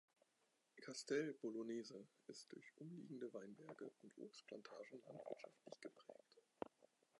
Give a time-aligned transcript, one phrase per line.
[0.79, 6.41] Castel Bolognese ist durch umliegende Weinberge und Obstplantagen landwirtschaftlich geprägt.